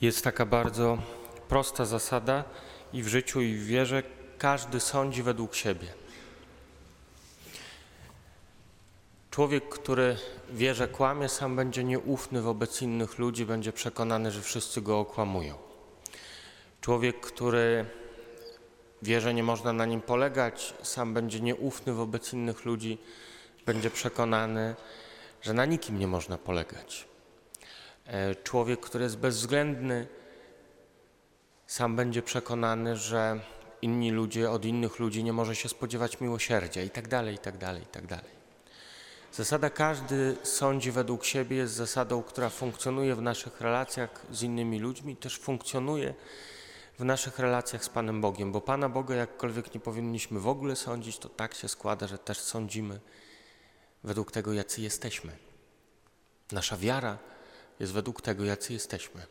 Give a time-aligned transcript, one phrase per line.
[0.00, 0.98] Jest taka bardzo
[1.48, 2.44] prosta zasada
[2.92, 4.02] i w życiu, i w wierze
[4.38, 5.86] każdy sądzi według siebie.
[9.30, 10.16] Człowiek, który
[10.50, 15.54] wierze kłamie, sam będzie nieufny wobec innych ludzi, będzie przekonany, że wszyscy go okłamują.
[16.80, 17.84] Człowiek, który
[19.02, 22.98] wie, że nie można na nim polegać, sam będzie nieufny wobec innych ludzi,
[23.66, 24.74] będzie przekonany,
[25.42, 27.08] że na nikim nie można polegać.
[28.08, 30.06] E, człowiek, który jest bezwzględny,
[31.66, 33.40] sam będzie przekonany, że
[33.82, 37.58] inni ludzie od innych ludzi nie może się spodziewać miłosierdzia i tak dalej, i tak
[37.58, 38.38] dalej, i tak dalej.
[39.32, 45.16] Zasada każdy sądzi według siebie jest zasadą, która funkcjonuje w naszych relacjach z innymi ludźmi,
[45.16, 46.14] też funkcjonuje
[46.98, 51.18] w naszych relacjach z Panem Bogiem, bo Pana Boga jakkolwiek nie powinniśmy w ogóle sądzić,
[51.18, 53.00] to tak się składa, że też sądzimy
[54.04, 55.36] według tego, jacy jesteśmy.
[56.52, 57.18] Nasza wiara
[57.80, 59.26] jest według tego, jacy jesteśmy.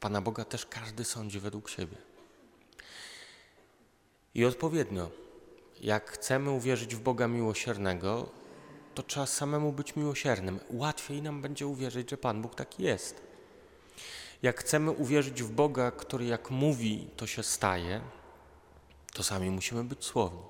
[0.00, 1.96] Pana Boga też każdy sądzi według siebie.
[4.34, 5.10] I odpowiednio,
[5.80, 8.28] jak chcemy uwierzyć w Boga miłosiernego,
[8.94, 10.60] to trzeba samemu być miłosiernym.
[10.70, 13.22] Łatwiej nam będzie uwierzyć, że Pan Bóg taki jest.
[14.42, 18.00] Jak chcemy uwierzyć w Boga, który jak mówi, to się staje,
[19.12, 20.42] to sami musimy być słowni.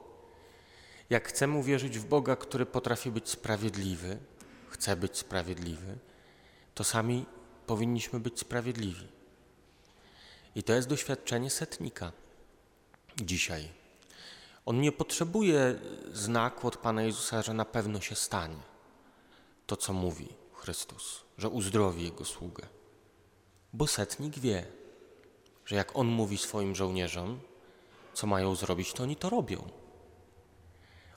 [1.10, 4.18] Jak chcemy uwierzyć w Boga, który potrafi być sprawiedliwy,
[4.68, 5.98] chce być sprawiedliwy,
[6.74, 7.26] to sami
[7.66, 9.08] powinniśmy być sprawiedliwi.
[10.54, 12.12] I to jest doświadczenie setnika
[13.16, 13.68] dzisiaj.
[14.66, 15.78] On nie potrzebuje
[16.12, 18.62] znaku od Pana Jezusa, że na pewno się stanie
[19.66, 22.66] to, co mówi Chrystus, że uzdrowi Jego sługę.
[23.72, 24.66] Bo setnik wie,
[25.66, 27.40] że jak on mówi swoim żołnierzom,
[28.14, 29.68] co mają zrobić, to oni to robią.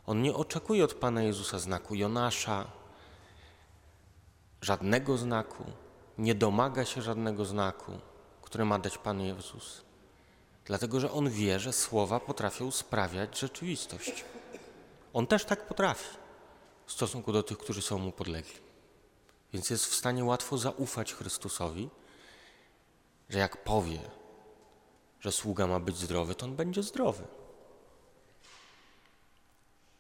[0.06, 2.68] On nie oczekuje od Pana Jezusa znaku Jonasza,
[4.62, 5.66] żadnego znaku,
[6.18, 7.92] nie domaga się żadnego znaku,
[8.42, 9.82] który ma dać Pan Jezus.
[10.66, 14.26] Dlatego, że on wie, że słowa potrafią sprawiać rzeczywistość.
[15.14, 16.18] On też tak potrafi
[16.86, 18.66] w stosunku do tych, którzy są mu podlegli.
[19.54, 21.90] Więc jest w stanie łatwo zaufać Chrystusowi,
[23.30, 24.00] że jak powie,
[25.20, 27.24] że sługa ma być zdrowy, to on będzie zdrowy.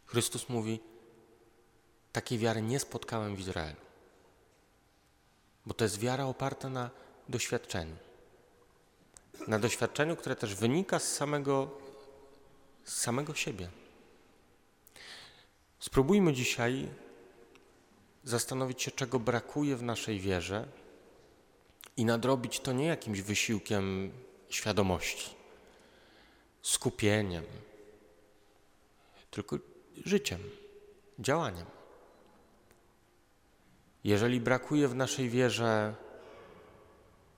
[0.05, 0.79] Chrystus mówi:
[2.11, 3.84] Takiej wiary nie spotkałem w Izraelu,
[5.65, 6.89] bo to jest wiara oparta na
[7.29, 7.95] doświadczeniu.
[9.47, 11.71] Na doświadczeniu, które też wynika z samego,
[12.83, 13.69] z samego siebie.
[15.79, 16.89] Spróbujmy dzisiaj
[18.23, 20.67] zastanowić się, czego brakuje w naszej wierze
[21.97, 24.11] i nadrobić to nie jakimś wysiłkiem
[24.49, 25.35] świadomości,
[26.61, 27.43] skupieniem,
[29.31, 29.57] tylko
[30.05, 30.39] życiem,
[31.19, 31.65] działaniem.
[34.05, 35.95] Jeżeli brakuje w naszej wierze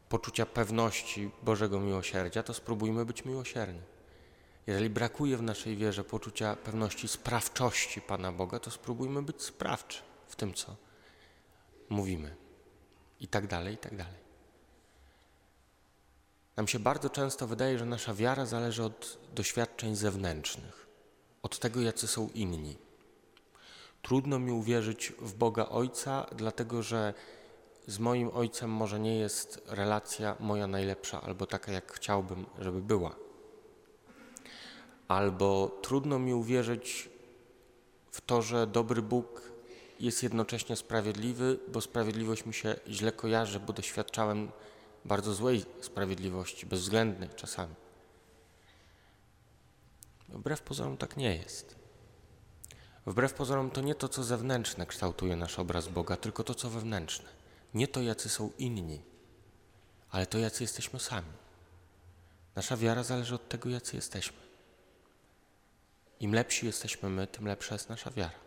[0.09, 3.81] poczucia pewności Bożego miłosierdzia, to spróbujmy być miłosierni.
[4.67, 10.35] Jeżeli brakuje w naszej wierze poczucia pewności sprawczości Pana Boga, to spróbujmy być sprawczy w
[10.35, 10.75] tym, co
[11.89, 12.35] mówimy.
[13.19, 14.27] I tak dalej, i tak dalej.
[16.57, 20.87] Nam się bardzo często wydaje, że nasza wiara zależy od doświadczeń zewnętrznych,
[21.43, 22.86] od tego, jacy są inni.
[24.01, 27.13] Trudno mi uwierzyć w Boga Ojca, dlatego że
[27.87, 33.15] z moim Ojcem może nie jest relacja moja najlepsza, albo taka, jak chciałbym, żeby była.
[35.07, 37.09] Albo trudno mi uwierzyć
[38.11, 39.51] w to, że dobry Bóg
[39.99, 44.51] jest jednocześnie sprawiedliwy, bo sprawiedliwość mi się źle kojarzy, bo doświadczałem
[45.05, 47.75] bardzo złej sprawiedliwości, bezwzględnej czasami.
[50.29, 51.86] Wbrew pozorom tak nie jest.
[53.07, 57.29] Wbrew pozorom to nie to, co zewnętrzne kształtuje nasz obraz Boga, tylko to, co wewnętrzne.
[57.73, 59.01] Nie to, jacy są inni,
[60.09, 61.33] ale to, jacy jesteśmy sami.
[62.55, 64.37] Nasza wiara zależy od tego, jacy jesteśmy.
[66.19, 68.46] Im lepsi jesteśmy my, tym lepsza jest nasza wiara.